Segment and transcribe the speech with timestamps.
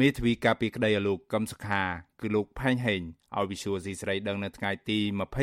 [0.00, 1.82] មេធាវីការពីក្តីឲ្យលោកកឹមសុខា
[2.20, 3.02] គឺលោកផែងហេង
[3.36, 4.98] ឲ្យវិសុវស៊ីស្រីដឹងនៅថ្ងៃទី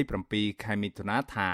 [0.05, 1.49] 27ខែមិថុនាថា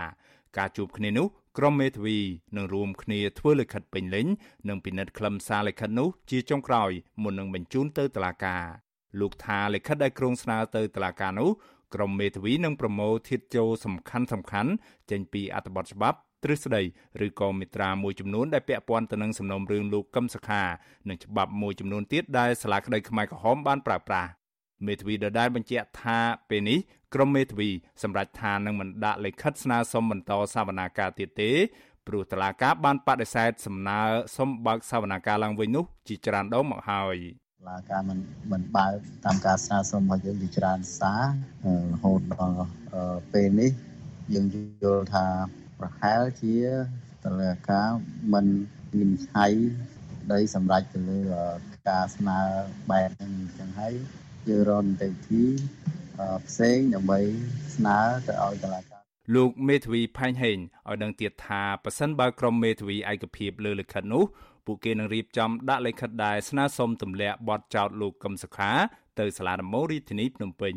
[0.57, 1.27] ការជួបគ្នានោះ
[1.58, 2.17] ក្រុមមេធាវី
[2.55, 4.27] នឹងរួមគ្នាធ្វើលិខិតពេញលេញ
[4.69, 6.92] និងពិនិត្យខ្លឹមសារលិខិតនោះជាចុងក្រោយ
[7.23, 8.63] មុននឹងបញ្ជូនទៅតុលាការ
[9.20, 11.50] លោកថាលិខិតដែលក្រុងស្នើទៅតុលាការនោះ
[11.93, 14.71] ក្រុមមេធាវីនឹងប្រមូលធាតចូលសំខាន់សំខាន់
[15.12, 16.82] ចេញពីអត្ថបទច្បាប់ ទ្រឹស្ដី
[17.25, 20.64] ឬក៏មេត្រាមួយចំនួនដែលពាក់ព័ន្ធទៅនឹងសំណុំរឿងលោកកឹមសុខា
[21.09, 24.30] និងច្បាប់មួយចំនួនទៀតដែលសាលាក្តីខ្មែរក្រហមបានប្រើប្រាស់
[24.86, 26.20] មេធាវីដដែលបញ្ជាក់ថា
[26.50, 26.80] ពេលនេះ
[27.13, 27.70] ក្រុមមេធាវី
[28.03, 31.52] សម្រាប់ថានឹងមិនដាក់លិខិតស្នើសុំបន្តសវនាការទៀតទេ
[32.08, 34.00] ព្រោះតឡាការបានបដិសេធសំណើ
[34.38, 37.17] សុំបើកសវនាការឡើងវិញនោះជាច្រើនដងមកហើយ
[37.70, 38.20] ឡាការមិន
[38.52, 38.94] មិនបើក
[39.25, 41.23] តាមការស្នើសុំរបស់យើងជាច្រើនសារ
[41.91, 42.66] រហូតដល់
[43.34, 43.72] ពេលនេះ
[44.34, 44.45] យើង
[44.84, 45.25] យល់ថា
[45.79, 46.55] ប្រហែលជា
[47.23, 47.89] តឡាការ
[48.33, 48.45] មិន
[48.99, 49.53] វិនិច្ឆ័យ
[50.33, 51.20] ដីសម្រាប់ទៅលើ
[51.89, 52.39] ការស្នើ
[52.91, 53.93] បែបហ្នឹងអញ្ចឹងហើយ
[54.49, 55.43] យើងរកនីតិវិធី
[56.47, 57.19] ផ្សេងដើម្បី
[57.75, 59.02] ស្នើទៅឲ្យតុលាការ
[59.35, 60.58] លោកមេធាវីផាញ់ហេង
[60.89, 64.23] ឲ្យដឹងទៀតថាប៉ះសិនបើក្រុមមេធាវីឯកភាពលើលិខិតនោះ
[64.66, 68.72] ពួកគេនឹងរៀបចំដាក់លិខិតដែលស្នើសុំទម្លាក់បទចោទលោកកឹមសុខា
[69.19, 70.75] ទៅសាលាដំបងរាជធានីភ្នំពេញ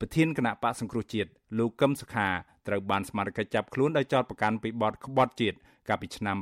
[0.00, 2.28] ប្រធានគណៈបកសង្គ្រោះជាតិលោកកឹមសុខា
[2.68, 5.56] ត្រូវបានស្មារតីចាប់ខ្លួនដោយចោទប្រកាន់ពីបទក្បត់ជាតិ
[5.88, 6.36] កាលពីឆ្នាំ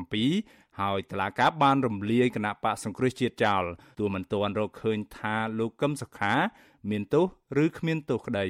[0.00, 3.64] 2017ហើយតុលាការបានរំលាយគណៈបកសង្គ្រោះជាតិចោល
[3.98, 6.34] ទោះមិនទាន់រកឃើញថាលោកកឹមសុខា
[6.90, 7.24] មានទោស
[7.64, 8.46] ឬគ្មានទោសក្តី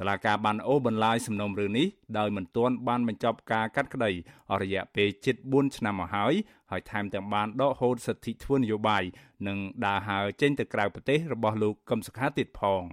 [0.00, 1.86] តឡាការបានអូបន្លាយសំណុំរឿងនេះ
[2.18, 4.10] ដោយមិនទាន់បានបញ្ចប់ការកាត់ក្តី
[4.50, 6.34] អស់រយៈពេលជិត4ឆ្នាំមកហើយ
[6.70, 9.02] ហើយថែមទាំងបានដកហូតសិទ្ធិធ្វើនយោបាយ
[9.46, 12.84] និងដើរហើរចេញទៅក្រៅប្រទេសរបស់លោកកឹមសុខាទៀតផង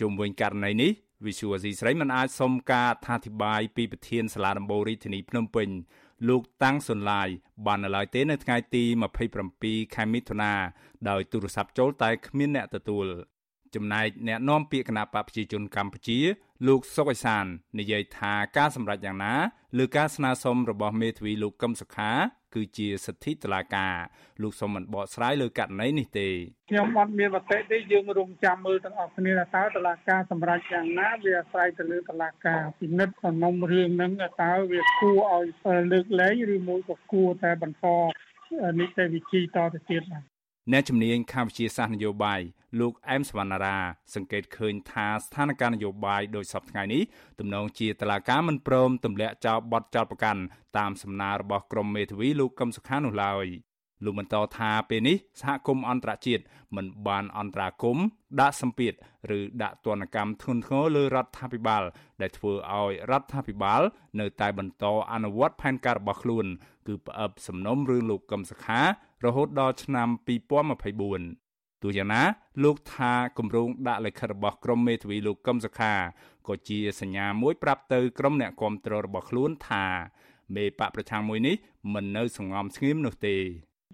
[0.00, 0.92] ជុំវិញករណីនេះ
[1.26, 5.68] វិសុវអាស៊ីស្រីមិនអាចសុំការអធិប្បាយពីប្រធានសាលាដំបូងរាជធានីភ្នំពេញ
[6.28, 7.28] លោកតាំងសុនឡាយ
[7.66, 8.84] បាននៅឡើយទេនៅថ្ងៃទី
[9.40, 10.52] 27ខែមិថុនា
[11.08, 13.06] ដោយទូរស័ព្ទចូលតែគ្មានអ្នកទទួល
[13.74, 16.18] ចំណែកអ្នកនាំពាក្យគណៈបកប្រជាជនកម្ពុជា
[16.66, 17.44] លោកសុកអេសាន
[17.78, 19.34] និយាយថាការសម្រេចយ៉ាងណា
[19.78, 22.10] លើការស្នើសុំរបស់មេធាវីលោកកឹមសុខា
[22.54, 23.94] គឺជាសិទ្ធិតុលាការ
[24.42, 26.28] លោកសុំមិនបកស្រាយលើករណីនេះទេ
[26.70, 34.12] ខ្ញុំអត់មានមតិទេយើងរងចាំមើលទាំងអស់គ្នាថាតើតុលាការសម្រេចយ៉ាងណាវាអាស្រ័យទៅលើតុលាការពិនិត្យសំណុំរឿងហ្នឹង
[34.42, 35.46] តើវាគួរឲ្យ
[35.92, 37.86] លើកលែងឬមួយក៏គួរតែបន្ត
[38.78, 40.39] នីតិវិធីតទៅទៀតបាទ
[40.72, 42.40] អ្នកជំនាញខាងវិទ្យាសាស្ត្រនយោបាយ
[42.80, 43.78] លោកអែមសវណ្ណារា
[44.14, 47.02] សង្កេតឃើញថាស្ថានភាពនយោបាយដោយសពថ្ងៃនេះ
[47.38, 50.42] ទំនងជាតឡាការមិនព្រមទម្លាក់ចោលបទចោលប្រកាន់
[50.78, 53.46] តាមសំណើរបស់ក្រុមមេធាវីលោកកឹមសុខានោះឡើយ
[54.04, 56.42] លោកបន្តថាពេលនេះសហគមន៍អន្តរជាតិ
[56.76, 57.98] មិនបានអន្តរាគម
[58.40, 58.92] ដាក់សម្ពាធ
[59.38, 61.82] ឬដាក់ទណ្ឌកម្មធ្ងន់ធ្ងរលើរដ្ឋាភិបាល
[62.20, 63.82] ដែលធ្វើឲ្យរដ្ឋាភិបាល
[64.20, 66.46] នៅតែបន្តអនុវត្តផែនការរបស់ខ្លួន
[66.86, 68.80] គឺផ្អឹបសំណុំរឿងលោកកឹមសុខា
[69.26, 72.22] រហូតដល់ឆ្នាំ2024ទោះយ៉ាងណា
[72.64, 75.94] លោកថាគម្រោងដាក់លិខិតរបស់ក្រមមេធាវីលោកកឹមសុខា
[76.48, 79.86] ក៏ជាសញ្ញាមួយប្រាប់ទៅក្រុមអ្នកគាំទ្ររបស់ខ្លួនថា
[80.56, 81.56] មេបកប្រឆាំងមួយនេះ
[81.94, 83.36] មិននៅសងំស្ងៀមនោះទេ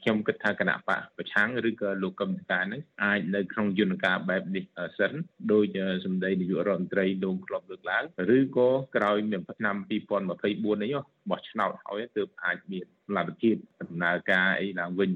[0.03, 4.65] ខ្ញុំគិតថាគណៈបកប្រឆាំងឬក៏លោកកឹមសុខានឹងអាចនៅក្នុងយន្តការបែបនេះ
[4.99, 5.13] សិន
[5.53, 5.65] ដោយ
[6.05, 8.05] សម្ដីនាយករដ្ឋមន្ត្រីលោកក្លបលើកឡើង
[8.37, 10.99] ឬក៏ក្រោយឆ្នាំ2024នេះ
[11.31, 12.87] បោះឆ្នោតហើយទើបអាចមាន
[13.17, 13.57] លទ្ធភាព
[13.91, 15.11] ដំណើរការអីឡើងវិញ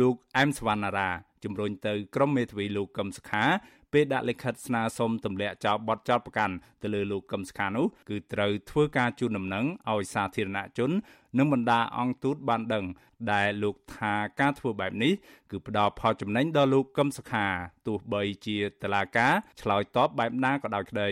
[0.00, 1.10] លោកអែមសវណ្ណារា
[1.44, 3.44] ជំរុញទៅក្រុមមេធាវីលោកកឹមសុខា
[3.92, 10.90] ពេលដាក់លិខិតស្នើសុំទម្លាក់ចោលបទចោទប្រកាន់ទៅលើលោកកឹមសុខានោះគឺត្រូវធ្វើការជូនដំណឹងឲ្យសាធារណជន
[11.38, 12.84] និងបណ្ដាអង្គទូតបានដឹង
[13.32, 15.12] ដែលលោកថាការធ្វើបែបនេះ
[15.50, 17.46] គឺផ្ដល់ផលចំណេញដល់លោកកឹមសុខា
[17.86, 21.08] ទោះបីជាតឡាការឆ្លើយតបបែបណាក៏ដោយក្តី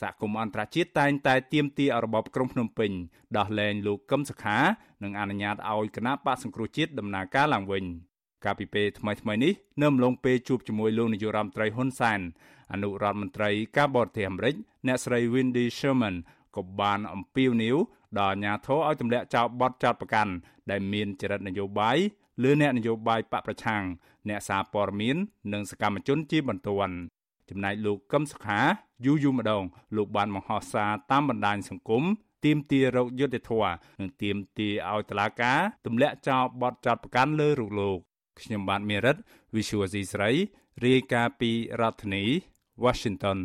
[0.00, 2.90] សហគមន៍អន្តរជាតិតែងតែទាមទាររបបក្រុងភ្នំពេញ
[3.36, 4.58] ដោះលែងលោកកឹមសុខា
[5.02, 7.86] និងអនុញ្ញាតឲ្យគណៈបកសង្គ្រោះជាតិដំណើរការឡើងវិញ។
[8.44, 12.20] កាលពីពេលថ្មីៗនេះនៅអំឡុងពេលជួបជាមួយលោកនាយរដ្ឋមន្ត្រីហ៊ុនសែន
[12.72, 14.54] អនុរដ្ឋមន្ត្រីការបរទេសអាមេរិក
[14.86, 16.16] អ្នកស្រី Wendy Sherman
[16.56, 17.76] ក៏បានអំពាវនាវ
[18.18, 20.32] ដល់អាជ្ញាធរឲ្យទម្លាក់ចោលបទចោទប្រកាន់
[20.70, 21.98] ដែលមានចរិតនយោបាយ
[22.42, 23.82] លើអ្នកនយោបាយបកប្រឆាំង
[24.28, 25.16] អ្នកសារព័ត៌មាន
[25.52, 26.96] និងសកម្មជនជាបន្ទាន់
[27.50, 28.60] ចំណែកលោកកឹមសុខា
[29.04, 29.64] យូរយូរម្ដង
[29.96, 32.04] លោកបានបង្ហោះសារតាមបណ្ដាញសង្គម
[32.44, 37.98] ទាមទាររកយុត្តិធម៌និងទាមទារឲ្យតុលាការទម្លាក់ចោលបទចោទប្រកាន់លើរូបលោក
[38.40, 39.16] ខ្ញុំបាទមេរិត
[39.54, 40.30] Visual C ស្រី
[40.84, 41.50] រាយការណ៍ពី
[41.80, 42.24] រដ្ឋធានី
[42.84, 43.38] Washington